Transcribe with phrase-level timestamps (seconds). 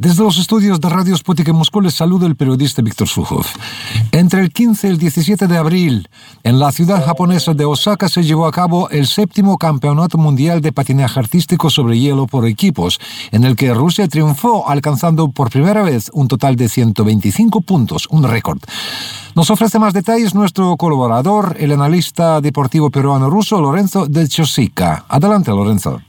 [0.00, 3.44] Desde los estudios de Radio Sputnik en Moscú les saluda el periodista Víctor Sujov.
[4.12, 6.08] Entre el 15 y el 17 de abril,
[6.42, 10.72] en la ciudad japonesa de Osaka se llevó a cabo el séptimo Campeonato Mundial de
[10.72, 12.98] Patinaje Artístico sobre Hielo por equipos,
[13.30, 18.22] en el que Rusia triunfó alcanzando por primera vez un total de 125 puntos, un
[18.22, 18.58] récord.
[19.34, 25.04] Nos ofrece más detalles nuestro colaborador, el analista deportivo peruano ruso Lorenzo de Chosica.
[25.10, 26.00] Adelante, Lorenzo.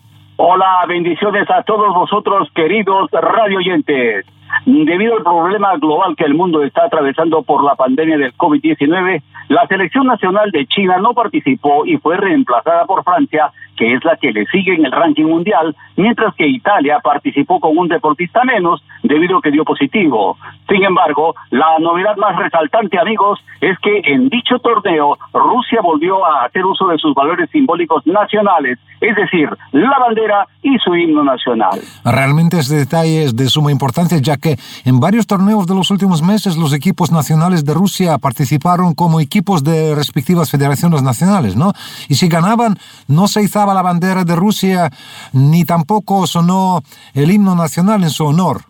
[0.43, 4.25] Hola, bendiciones a todos vosotros, queridos radio oyentes.
[4.65, 9.67] Debido al problema global que el mundo está atravesando por la pandemia del COVID-19, la
[9.67, 14.31] selección nacional de China no participó y fue reemplazada por Francia, que es la que
[14.31, 19.39] le sigue en el ranking mundial, mientras que Italia participó con un deportista menos debido
[19.39, 20.37] a que dio positivo.
[20.69, 26.45] Sin embargo, la novedad más resaltante, amigos, es que en dicho torneo Rusia volvió a
[26.45, 31.81] hacer uso de sus valores simbólicos nacionales, es decir, la bandera y su himno nacional.
[32.05, 36.21] Realmente este detalle es de suma importancia, ya que en varios torneos de los últimos
[36.21, 41.73] meses los equipos nacionales de Rusia participaron como equipos de respectivas federaciones nacionales, ¿no?
[42.09, 44.89] Y si ganaban, no se izaba la bandera de Rusia,
[45.33, 46.81] ni tampoco sonó
[47.13, 48.61] el himno nacional en su honor.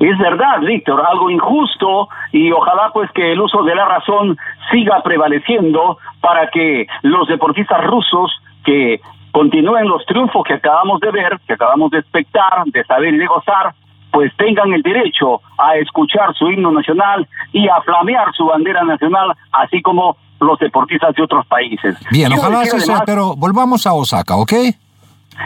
[0.00, 4.36] Es verdad, Víctor, algo injusto y ojalá pues que el uso de la razón
[4.70, 8.30] siga prevaleciendo para que los deportistas rusos
[8.64, 9.00] que
[9.32, 13.26] continúen los triunfos que acabamos de ver, que acabamos de expectar, de saber y de
[13.26, 13.74] gozar,
[14.10, 19.32] pues tengan el derecho a escuchar su himno nacional y a flamear su bandera nacional,
[19.52, 21.96] así como los deportistas de otros países.
[22.10, 24.52] Bien, ojalá sea, pero volvamos a Osaka, ¿ok?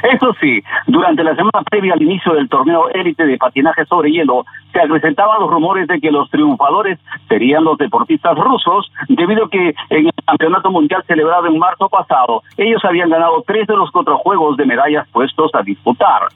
[0.02, 4.44] Eso sí, durante la semana previa al inicio del torneo élite de patinaje sobre hielo,
[4.72, 9.74] se acrecentaban los rumores de que los triunfadores serían los deportistas rusos, debido a que
[9.90, 14.16] en el campeonato mundial celebrado en marzo pasado, ellos habían ganado tres de los cuatro
[14.18, 16.28] juegos de medallas puestos a disputar.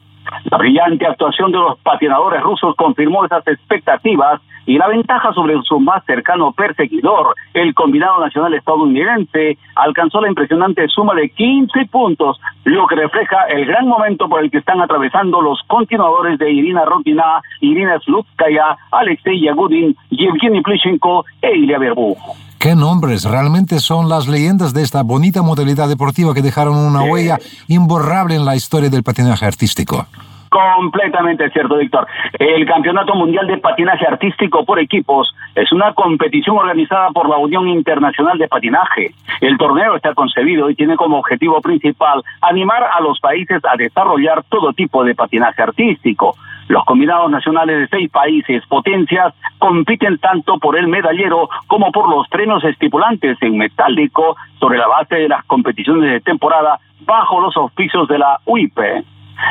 [0.50, 5.78] La brillante actuación de los patinadores rusos confirmó esas expectativas y la ventaja sobre su
[5.78, 12.86] más cercano perseguidor, el combinado nacional estadounidense, alcanzó la impresionante suma de 15 puntos, lo
[12.86, 17.42] que refleja el gran momento por el que están atravesando los continuadores de Irina Rodina,
[17.60, 22.16] Irina Slutskaya, Alexei Yagudin, Yevgeny Plishenko e Ilya Verbu.
[22.64, 27.38] Qué nombres, realmente son las leyendas de esta bonita modalidad deportiva que dejaron una huella
[27.68, 30.06] imborrable en la historia del patinaje artístico.
[30.54, 32.06] Completamente cierto, Víctor.
[32.38, 37.66] El Campeonato Mundial de Patinaje Artístico por Equipos es una competición organizada por la Unión
[37.66, 39.10] Internacional de Patinaje.
[39.40, 44.44] El torneo está concebido y tiene como objetivo principal animar a los países a desarrollar
[44.48, 46.36] todo tipo de patinaje artístico.
[46.68, 52.28] Los combinados nacionales de seis países potencias compiten tanto por el medallero como por los
[52.28, 58.06] premios estipulantes en metálico sobre la base de las competiciones de temporada bajo los auspicios
[58.06, 58.78] de la UIP.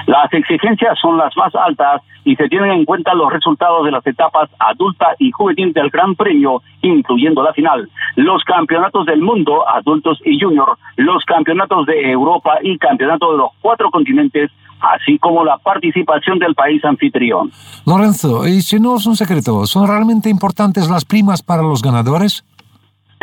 [0.08, 4.06] Las exigencias son las más altas y se tienen en cuenta los resultados de las
[4.06, 10.20] etapas adulta y juvenil del Gran Premio, incluyendo la final, los campeonatos del mundo, adultos
[10.26, 15.58] y junior, los campeonatos de Europa y campeonato de los cuatro continentes, así como la
[15.58, 17.52] participación del país anfitrión.
[17.86, 22.46] Lorenzo, y si no es un secreto, ¿son realmente importantes las primas para los ganadores?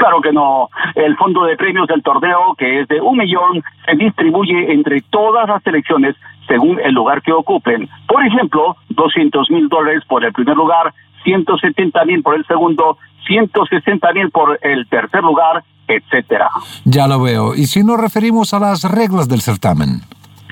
[0.00, 0.70] Claro que no.
[0.94, 5.46] El fondo de premios del torneo, que es de un millón, se distribuye entre todas
[5.46, 6.16] las selecciones
[6.50, 7.88] según el lugar que ocupen.
[8.08, 14.12] Por ejemplo, 200 mil dólares por el primer lugar, 170 mil por el segundo, 160
[14.12, 16.50] mil por el tercer lugar, etcétera.
[16.84, 17.54] Ya lo veo.
[17.54, 20.00] ¿Y si nos referimos a las reglas del certamen?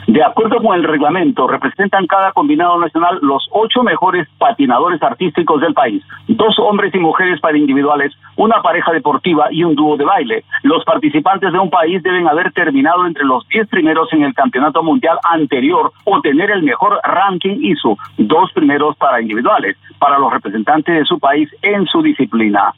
[0.08, 5.74] De acuerdo con el reglamento, representan cada combinado nacional los ocho mejores patinadores artísticos del
[5.74, 10.44] país, dos hombres y mujeres para individuales, una pareja deportiva y un dúo de baile.
[10.62, 14.82] Los participantes de un país deben haber terminado entre los diez primeros en el campeonato
[14.82, 21.00] mundial anterior o tener el mejor ranking ISO, dos primeros para individuales, para los representantes
[21.00, 22.72] de su país en su disciplina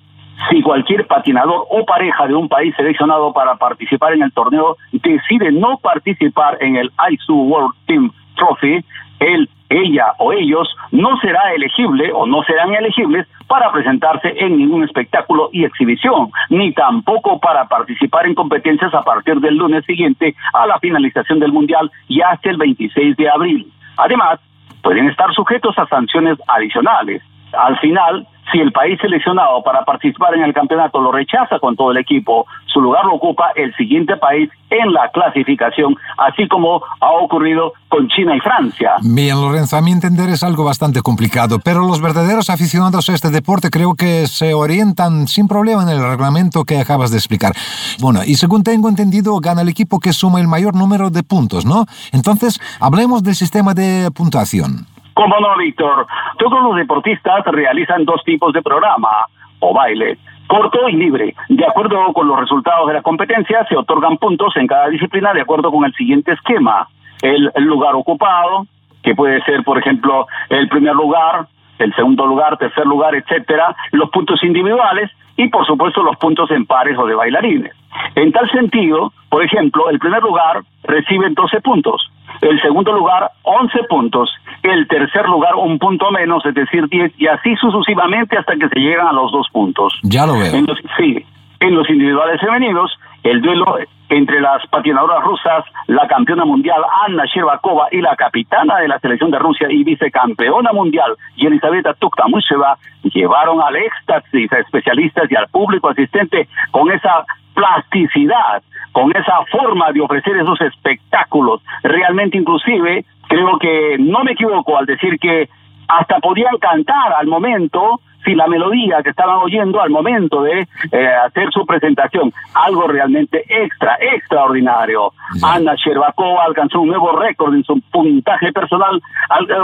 [0.49, 5.53] si cualquier patinador o pareja de un país seleccionado para participar en el torneo decide
[5.53, 8.85] no participar en el ISU World Team Trophy,
[9.19, 14.85] él, ella o ellos no será elegible o no serán elegibles para presentarse en ningún
[14.85, 20.67] espectáculo y exhibición, ni tampoco para participar en competencias a partir del lunes siguiente a
[20.67, 23.73] la finalización del Mundial y hasta el 26 de abril.
[23.97, 24.41] Además,
[24.83, 27.23] pueden estar sujetos a sanciones adicionales.
[27.53, 31.91] Al final, si el país seleccionado para participar en el campeonato lo rechaza con todo
[31.93, 37.11] el equipo, su lugar lo ocupa el siguiente país en la clasificación, así como ha
[37.23, 38.93] ocurrido con China y Francia.
[39.03, 43.31] Bien, Lorenzo, a mi entender es algo bastante complicado, pero los verdaderos aficionados a este
[43.31, 47.53] deporte creo que se orientan sin problema en el reglamento que acabas de explicar.
[48.01, 51.65] Bueno, y según tengo entendido, gana el equipo que suma el mayor número de puntos,
[51.65, 51.87] ¿no?
[52.13, 54.87] Entonces, hablemos del sistema de puntuación.
[55.21, 56.07] ¿Cómo no, Víctor?
[56.39, 59.27] Todos los deportistas realizan dos tipos de programa
[59.59, 61.35] o baile corto y libre.
[61.51, 65.43] De acuerdo con los resultados de la competencia, se otorgan puntos en cada disciplina de
[65.43, 66.89] acuerdo con el siguiente esquema.
[67.21, 68.67] El, lugar ocupado,
[69.03, 71.47] que puede ser, por ejemplo, el primer lugar,
[71.79, 76.65] el segundo lugar, tercer lugar, etcétera, los puntos individuales y, por supuesto, los puntos en
[76.65, 77.75] pares o de bailarines.
[78.15, 83.85] En tal sentido, por ejemplo, el primer lugar recibe 12 puntos, el segundo lugar 11
[83.85, 84.31] puntos,
[84.63, 88.81] el tercer lugar un punto menos, es decir, 10, y así sucesivamente hasta que se
[88.81, 89.99] llegan a los dos puntos.
[90.03, 90.53] Ya lo veo.
[90.99, 91.25] sí,
[91.61, 92.91] en los individuales femeninos,
[93.23, 93.77] el duelo
[94.11, 99.31] entre las patinadoras rusas, la campeona mundial Anna Shevakova y la capitana de la selección
[99.31, 105.91] de Rusia y vicecampeona mundial Yelizaveta Tuktamusheva llevaron al éxtasis a especialistas y al público
[105.91, 107.25] asistente con esa
[107.55, 108.63] plasticidad,
[108.93, 111.63] con esa forma de ofrecer esos espectáculos.
[111.85, 115.49] Realmente inclusive creo que no me equivoco al decir que
[115.87, 121.07] hasta podían cantar al momento si la melodía que estaban oyendo al momento de eh,
[121.27, 125.13] hacer su presentación, algo realmente extra, extraordinario.
[125.43, 129.01] Ana Sherbakova alcanzó un nuevo récord en su puntaje personal,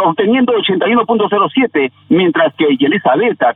[0.05, 3.55] obteniendo 81.07, mientras que Yelizaveta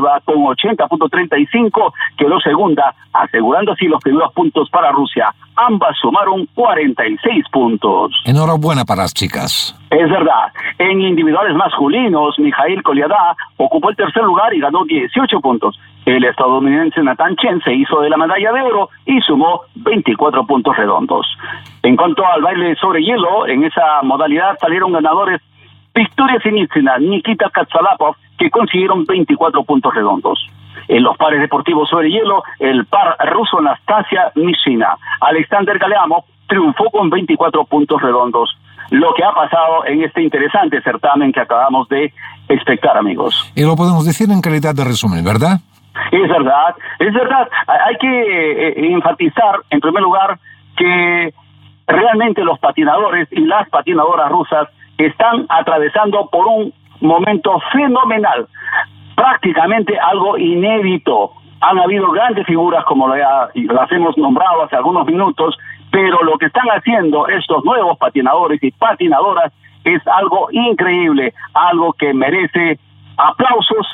[0.00, 5.32] va con 80.35 quedó segunda, asegurando así los primeros puntos para Rusia.
[5.56, 8.12] Ambas sumaron 46 puntos.
[8.24, 9.74] Enhorabuena para las chicas.
[9.90, 10.52] Es verdad.
[10.78, 15.78] En individuales masculinos, Mijail Koliadá ocupó el tercer lugar y ganó 18 puntos.
[16.04, 20.76] El estadounidense Nathan Chen se hizo de la medalla de oro y sumó 24 puntos
[20.76, 21.26] redondos.
[21.82, 25.40] En cuanto al baile sobre hielo, en esa modalidad salieron ganadores
[25.94, 30.38] Victoria Sinitsina, Nikita Katsalapov, que consiguieron 24 puntos redondos.
[30.86, 34.96] En los pares deportivos sobre hielo, el par ruso Anastasia Mishina.
[35.20, 38.56] Alexander Galeamov triunfó con 24 puntos redondos
[38.90, 42.12] lo que ha pasado en este interesante certamen que acabamos de
[42.48, 43.52] espectar, amigos.
[43.54, 45.60] Y lo podemos decir en calidad de resumen, ¿verdad?
[46.12, 47.48] Es verdad, es verdad.
[47.66, 50.38] Hay que eh, enfatizar, en primer lugar,
[50.76, 51.34] que
[51.86, 58.46] realmente los patinadores y las patinadoras rusas están atravesando por un momento fenomenal,
[59.14, 61.32] prácticamente algo inédito.
[61.60, 65.58] Han habido grandes figuras como las hemos nombrado hace algunos minutos
[65.90, 69.52] pero lo que están haciendo estos nuevos patinadores y patinadoras
[69.84, 72.78] es algo increíble, algo que merece
[73.16, 73.86] aplausos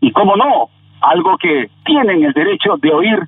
[0.00, 0.68] y, como no,
[1.00, 3.18] algo que tienen el derecho de oír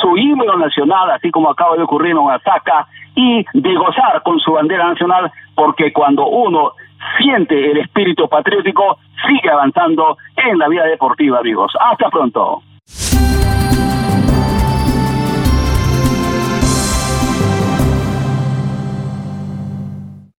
[0.00, 4.52] su himno nacional, así como acaba de ocurrir en Osaka, y de gozar con su
[4.52, 6.72] bandera nacional, porque cuando uno
[7.18, 11.72] siente el espíritu patriótico, sigue avanzando en la vida deportiva, amigos.
[11.80, 12.62] Hasta pronto.